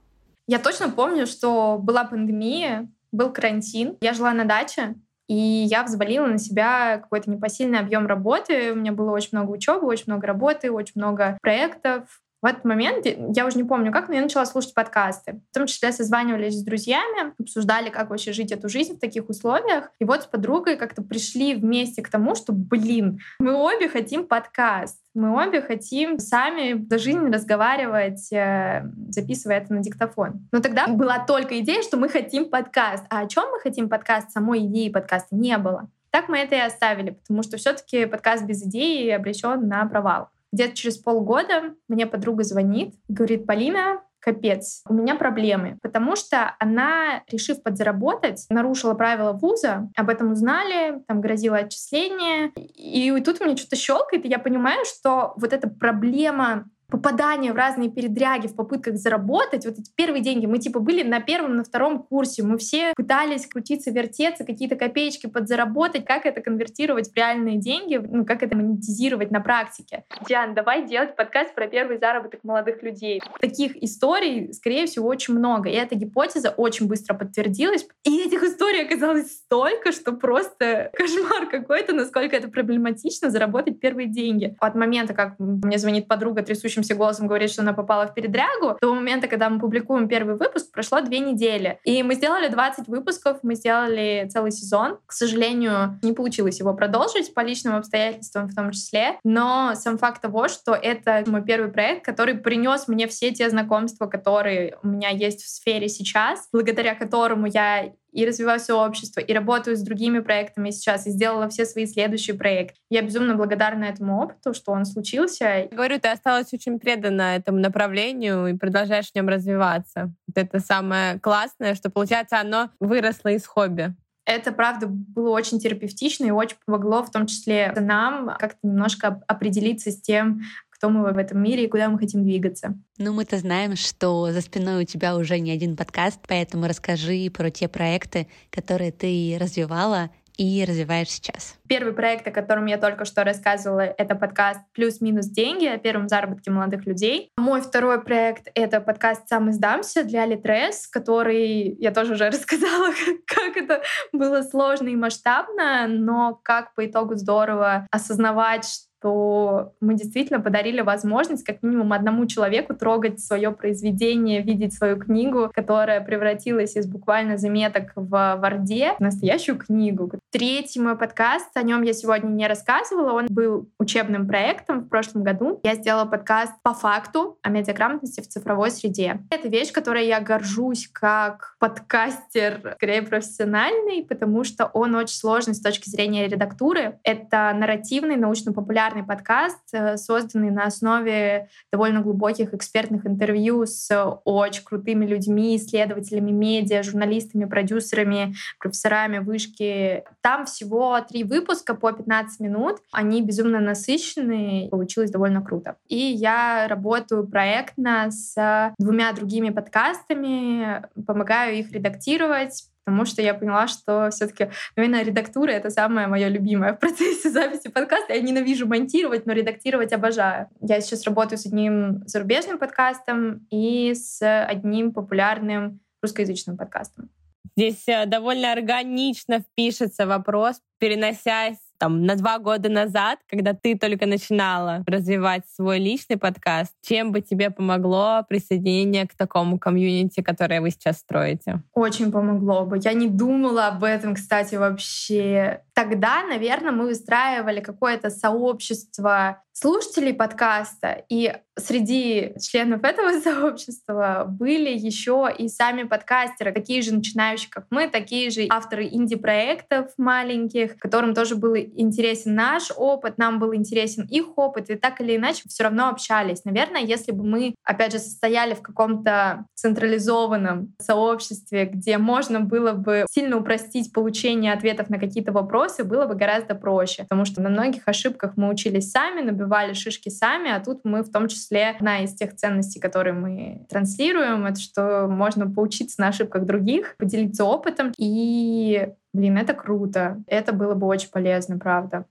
[0.47, 3.97] Я точно помню, что была пандемия, был карантин.
[3.99, 4.95] Я жила на даче,
[5.27, 8.71] и я взвалила на себя какой-то непосильный объем работы.
[8.71, 12.21] У меня было очень много учебы, очень много работы, очень много проектов.
[12.47, 15.41] В этот момент, я уже не помню как, но я начала слушать подкасты.
[15.51, 19.91] В том числе созванивались с друзьями, обсуждали, как вообще жить эту жизнь в таких условиях.
[19.99, 24.97] И вот с подругой как-то пришли вместе к тому, что, блин, мы обе хотим подкаст.
[25.13, 30.47] Мы обе хотим сами за жизнь разговаривать, э, записывая это на диктофон.
[30.53, 33.03] Но тогда была только идея, что мы хотим подкаст.
[33.09, 34.31] А о чем мы хотим подкаст?
[34.31, 35.89] Самой идеи подкаста не было.
[36.11, 40.29] Так мы это и оставили, потому что все-таки подкаст без идеи обречен на провал.
[40.51, 47.23] Где-то через полгода мне подруга звонит, говорит, Полина, капец, у меня проблемы, потому что она,
[47.31, 53.55] решив подзаработать, нарушила правила вуза, об этом узнали, там грозило отчисление, и тут у меня
[53.55, 58.95] что-то щелкает, и я понимаю, что вот эта проблема попадание в разные передряги в попытках
[58.95, 62.93] заработать, вот эти первые деньги, мы типа были на первом, на втором курсе, мы все
[62.95, 68.55] пытались крутиться, вертеться, какие-то копеечки подзаработать, как это конвертировать в реальные деньги, ну, как это
[68.55, 70.05] монетизировать на практике.
[70.27, 73.21] Диан, давай делать подкаст про первый заработок молодых людей.
[73.41, 77.85] Таких историй, скорее всего, очень много, и эта гипотеза очень быстро подтвердилась.
[78.05, 84.55] И этих историй оказалось столько, что просто кошмар какой-то, насколько это проблематично заработать первые деньги.
[84.59, 88.77] От момента, как мне звонит подруга, трясущая трясущимся голосом говорит, что она попала в передрягу,
[88.81, 91.79] до момента, когда мы публикуем первый выпуск, прошло две недели.
[91.83, 94.99] И мы сделали 20 выпусков, мы сделали целый сезон.
[95.05, 99.17] К сожалению, не получилось его продолжить по личным обстоятельствам в том числе.
[99.23, 104.07] Но сам факт того, что это мой первый проект, который принес мне все те знакомства,
[104.07, 109.77] которые у меня есть в сфере сейчас, благодаря которому я и развиваю сообщество, и работаю
[109.77, 112.75] с другими проектами сейчас, и сделала все свои следующие проекты.
[112.89, 115.67] Я безумно благодарна этому опыту, что он случился.
[115.71, 120.11] Говорю, ты осталась очень предана этому направлению и продолжаешь в нем развиваться.
[120.25, 123.93] Вот это самое классное, что, получается, оно выросло из хобби
[124.27, 129.89] это, правда, было очень терапевтично и очень помогло, в том числе нам, как-то немножко определиться
[129.89, 130.41] с тем,
[130.77, 132.75] кто мы в этом мире и куда мы хотим двигаться.
[132.97, 137.49] Ну, мы-то знаем, что за спиной у тебя уже не один подкаст, поэтому расскажи про
[137.49, 141.55] те проекты, которые ты развивала и развиваешь сейчас?
[141.67, 146.51] Первый проект, о котором я только что рассказывала, это подкаст «Плюс-минус деньги» о первом заработке
[146.51, 147.31] молодых людей.
[147.37, 152.93] Мой второй проект— это подкаст «Сам издамся» для Литрес, который я тоже уже рассказала,
[153.25, 153.81] как это
[154.13, 161.43] было сложно и масштабно, но как по итогу здорово осознавать, то мы действительно подарили возможность
[161.43, 167.91] как минимум одному человеку трогать свое произведение, видеть свою книгу, которая превратилась из буквально заметок
[167.95, 170.11] в Варде в настоящую книгу.
[170.31, 175.23] Третий мой подкаст, о нем я сегодня не рассказывала, он был учебным проектом в прошлом
[175.23, 175.59] году.
[175.63, 179.19] Я сделала подкаст по факту о медиаграмотности в цифровой среде.
[179.29, 185.61] Это вещь, которой я горжусь как подкастер, скорее профессиональный, потому что он очень сложный с
[185.61, 186.99] точки зрения редактуры.
[187.03, 193.89] Это нарративный, научно-популярный популярный подкаст, э, созданный на основе довольно глубоких экспертных интервью с
[194.23, 200.03] очень крутыми людьми, исследователями медиа, журналистами, продюсерами, профессорами вышки.
[200.21, 202.77] Там всего три выпуска по 15 минут.
[202.91, 204.69] Они безумно насыщенные.
[204.69, 205.75] Получилось довольно круто.
[205.87, 213.67] И я работаю проектно с двумя другими подкастами, помогаю их редактировать, потому что я поняла,
[213.67, 218.13] что все-таки, наверное, редактура— это самое мое любимое в процессе записи подкаста.
[218.13, 220.47] Я ненавижу монтировать, но редактировать обожаю.
[220.61, 227.09] Я сейчас работаю с одним зарубежным подкастом и с одним популярным русскоязычным подкастом.
[227.57, 234.05] Здесь э, довольно органично впишется вопрос, переносясь там, на два года назад, когда ты только
[234.05, 240.71] начинала развивать свой личный подкаст, чем бы тебе помогло присоединение к такому комьюнити, которое вы
[240.71, 241.61] сейчас строите?
[241.73, 242.79] Очень помогло бы.
[242.83, 245.61] Я не думала об этом, кстати, вообще.
[245.77, 255.33] Тогда, наверное, мы выстраивали какое-то сообщество слушателей подкаста, и среди членов этого сообщества были еще
[255.35, 261.35] и сами подкастеры, такие же начинающие, как мы, такие же авторы инди-проектов маленьких, которым тоже
[261.35, 265.89] был интересен наш опыт, нам был интересен их опыт, и так или иначе все равно
[265.89, 266.45] общались.
[266.45, 273.05] Наверное, если бы мы, опять же, состояли в каком-то централизованном сообществе, где можно было бы
[273.09, 277.83] сильно упростить получение ответов на какие-то вопросы, было бы гораздо проще, потому что на многих
[277.85, 282.13] ошибках мы учились сами, набивали шишки сами, а тут мы в том числе одна из
[282.13, 288.89] тех ценностей, которые мы транслируем, это что можно поучиться на ошибках других, поделиться опытом и
[289.13, 290.21] Блин, это круто.
[290.27, 292.05] Это было бы очень полезно, правда.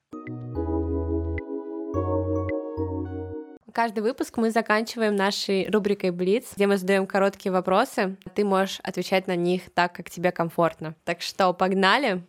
[3.77, 8.17] Каждый выпуск мы заканчиваем нашей рубрикой Блиц, где мы задаем короткие вопросы.
[8.35, 10.95] Ты можешь отвечать на них так, как тебе комфортно.
[11.05, 12.23] Так что, погнали!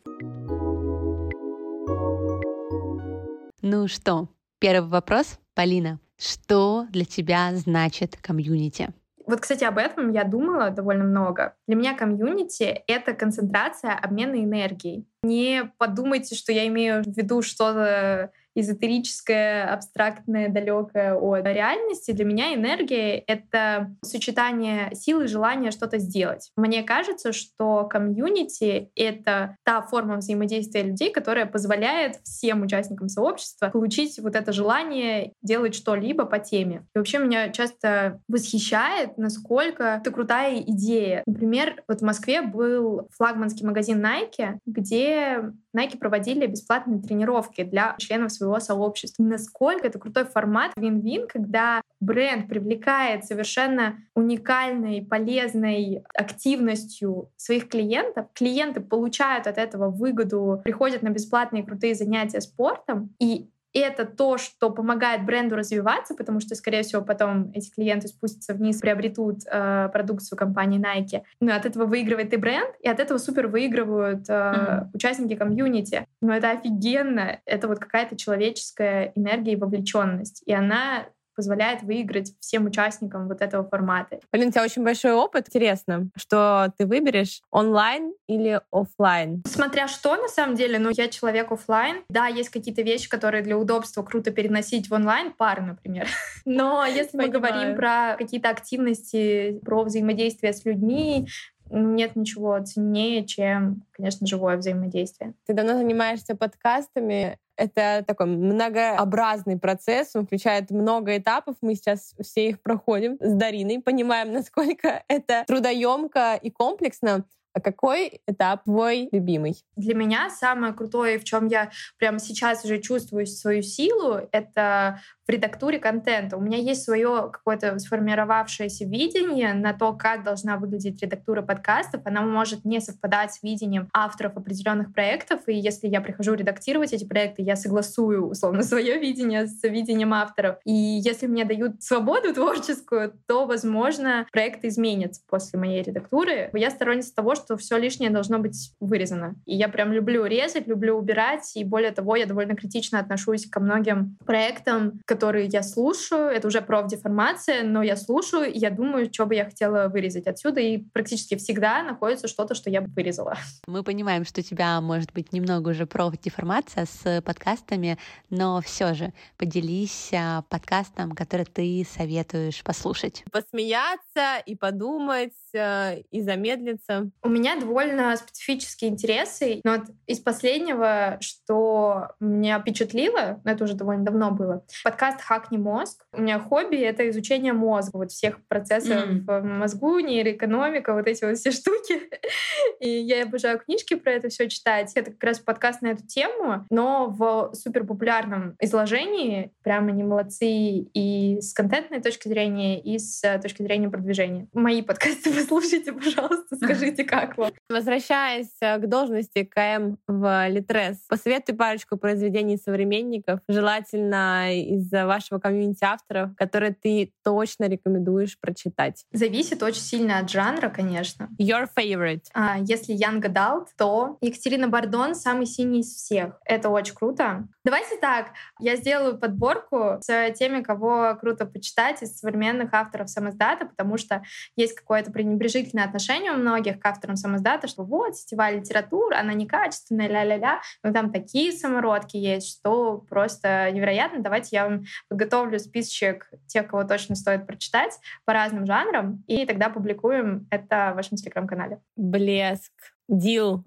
[3.63, 5.99] Ну что, первый вопрос, Полина.
[6.15, 8.93] Что для тебя значит комьюнити?
[9.25, 11.55] Вот, кстати, об этом я думала довольно много.
[11.67, 15.05] Для меня комьюнити— это концентрация обмена энергией.
[15.21, 22.11] Не подумайте, что я имею в виду что-то эзотерическое, абстрактное, далекое от реальности.
[22.11, 26.51] Для меня энергия— это сочетание силы и желания что-то сделать.
[26.57, 34.17] Мне кажется, что комьюнити— это та форма взаимодействия людей, которая позволяет всем участникам сообщества получить
[34.19, 36.85] вот это желание делать что-либо по теме.
[36.95, 41.21] И вообще меня часто восхищает, насколько это крутая идея.
[41.27, 48.31] Например, вот в Москве был флагманский магазин Nike, где Nike проводили бесплатные тренировки для членов
[48.31, 49.23] своего сообщества.
[49.23, 58.27] Насколько это крутой формат вин-вин, когда бренд привлекает совершенно уникальной, полезной активностью своих клиентов.
[58.33, 64.69] Клиенты получают от этого выгоду, приходят на бесплатные крутые занятия спортом, и это то, что
[64.69, 70.37] помогает бренду развиваться, потому что, скорее всего, потом эти клиенты спустятся вниз, приобретут э, продукцию
[70.37, 71.23] компании Nike.
[71.39, 74.89] Ну, от этого выигрывает и бренд, и от этого супер выигрывают э, mm-hmm.
[74.93, 76.05] участники комьюнити.
[76.21, 77.39] Но это офигенно.
[77.45, 80.43] Это вот какая-то человеческая энергия и вовлеченность.
[80.45, 81.05] И она
[81.37, 84.19] позволяет выиграть всем участникам вот этого формата.
[84.31, 85.47] Полин, у тебя очень большой опыт.
[85.47, 89.43] Интересно, что ты выберешь онлайн или офлайн?
[89.47, 92.03] Смотря что, на самом деле, ну, я человек офлайн.
[92.09, 96.07] Да, есть какие-то вещи, которые для удобства круто переносить в онлайн, пары, например.
[96.45, 101.27] Но если мы говорим про какие-то активности, про взаимодействие с людьми,
[101.69, 105.33] нет ничего ценнее, чем, конечно, живое взаимодействие.
[105.45, 107.37] Ты давно занимаешься подкастами.
[107.57, 111.55] Это такой многообразный процесс, он включает много этапов.
[111.61, 117.25] Мы сейчас все их проходим с Дариной, понимаем, насколько это трудоемко и комплексно.
[117.53, 119.55] А какой этап твой любимый?
[119.75, 125.31] Для меня самое крутое, в чем я прямо сейчас уже чувствую свою силу, это в
[125.31, 126.37] редактуре контента.
[126.37, 132.01] У меня есть свое какое-то сформировавшееся видение на то, как должна выглядеть редактура подкастов.
[132.05, 135.41] Она может не совпадать с видением авторов определенных проектов.
[135.47, 140.57] И если я прихожу редактировать эти проекты, я согласую, условно, свое видение с видением авторов.
[140.63, 146.49] И если мне дают свободу творческую, то, возможно, проекты изменятся после моей редактуры.
[146.53, 149.35] Я сторонница того, что все лишнее должно быть вырезано.
[149.45, 151.51] И я прям люблю резать, люблю убирать.
[151.55, 156.29] И более того, я довольно критично отношусь ко многим проектам, которые я слушаю.
[156.29, 160.59] Это уже профдеформация, но я слушаю, и я думаю, что бы я хотела вырезать отсюда.
[160.59, 163.35] И практически всегда находится что-то, что я бы вырезала.
[163.65, 167.97] Мы понимаем, что у тебя может быть немного уже профдеформация с подкастами,
[168.29, 173.23] но все же поделись а, подкастом, который ты советуешь послушать.
[173.31, 177.09] Посмеяться и подумать, э, и замедлиться.
[177.23, 184.05] У меня довольно специфические интересы, но вот из последнего, что меня впечатлило, это уже довольно
[184.05, 186.03] давно было, подкаст подкаст «Хакни мозг».
[186.11, 189.21] У меня хобби— это изучение мозга, вот всех процессов mm.
[189.25, 192.01] в мозгу, нейроэкономика, вот эти вот все штуки.
[192.81, 194.91] И я обожаю книжки про это все читать.
[194.95, 199.51] Это как раз подкаст на эту тему, но в суперпопулярном изложении.
[199.63, 204.47] Прямо не молодцы и с контентной точки зрения, и с точки зрения продвижения.
[204.53, 207.51] Мои подкасты вы слушайте, пожалуйста, скажите, как вам.
[207.69, 215.83] Возвращаясь э, к должности КМ в Литрес, посоветуй парочку произведений современников, желательно из вашего комьюнити
[215.83, 219.05] авторов, которые ты точно рекомендуешь прочитать?
[219.11, 221.29] Зависит очень сильно от жанра, конечно.
[221.39, 222.23] Your favorite?
[222.33, 226.39] А, если Young Adult, то Екатерина Бардон самый синий из всех.
[226.45, 227.47] Это очень круто.
[227.63, 233.97] Давайте так, я сделаю подборку с теми, кого круто почитать из современных авторов самоздата, потому
[233.97, 234.23] что
[234.55, 240.07] есть какое-то пренебрежительное отношение у многих к авторам самоздата, что вот, сетевая литература, она некачественная,
[240.07, 244.21] ля-ля-ля, но там такие самородки есть, что просто невероятно.
[244.21, 249.69] Давайте я вам подготовлю списочек тех, кого точно стоит прочитать по разным жанрам, и тогда
[249.69, 251.81] публикуем это в вашем телеграм-канале.
[251.95, 252.71] Блеск.
[253.07, 253.63] Дил.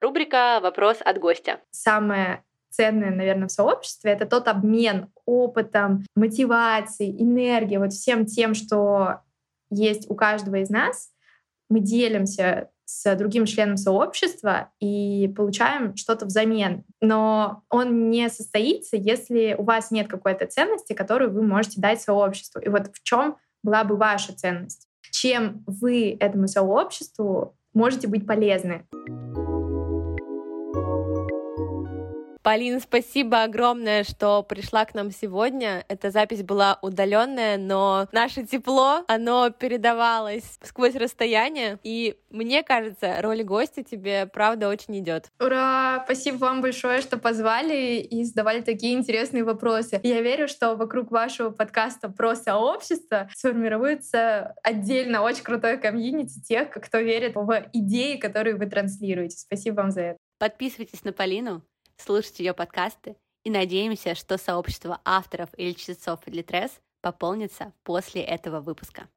[0.00, 1.60] Рубрика «Вопрос от гостя».
[1.70, 9.20] Самое ценное, наверное, в сообществе, это тот обмен опытом, мотивацией, энергией, вот всем тем, что
[9.70, 11.10] есть у каждого из нас.
[11.68, 16.84] Мы делимся с другим членом сообщества и получаем что-то взамен.
[17.02, 22.62] Но он не состоится, если у вас нет какой-то ценности, которую вы можете дать сообществу.
[22.62, 24.88] И вот в чем была бы ваша ценность?
[25.10, 28.86] Чем вы этому сообществу можете быть полезны?
[32.48, 35.84] Полина, спасибо огромное, что пришла к нам сегодня.
[35.88, 41.78] Эта запись была удаленная, но наше тепло, оно передавалось сквозь расстояние.
[41.82, 45.26] И мне кажется, роль гостя тебе, правда, очень идет.
[45.38, 46.00] Ура!
[46.06, 50.00] Спасибо вам большое, что позвали и задавали такие интересные вопросы.
[50.02, 56.96] Я верю, что вокруг вашего подкаста про сообщество сформируется отдельно очень крутое комьюнити тех, кто
[57.00, 59.36] верит в идеи, которые вы транслируете.
[59.36, 60.18] Спасибо вам за это.
[60.38, 61.62] Подписывайтесь на Полину,
[61.98, 69.08] слушайте ее подкасты и надеемся, что сообщество авторов или чтецов Литрес пополнится после этого выпуска.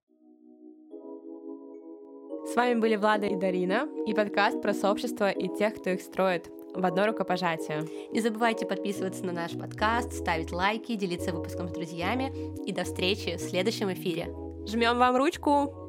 [2.46, 6.50] С вами были Влада и Дарина и подкаст про сообщество и тех, кто их строит
[6.74, 7.88] в одно рукопожатие.
[8.12, 13.38] Не забывайте подписываться на наш подкаст, ставить лайки, делиться выпуском с друзьями и до встречи
[13.38, 14.34] в следующем эфире.
[14.68, 15.81] Жмем вам ручку!